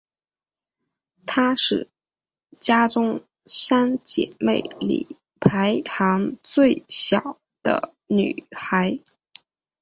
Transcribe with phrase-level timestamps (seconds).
[1.27, 1.87] 她是
[2.59, 8.97] 家中三姊妹里排行最小的女孩。